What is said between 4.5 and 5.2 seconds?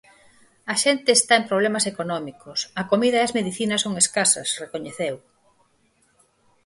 recoñeceu.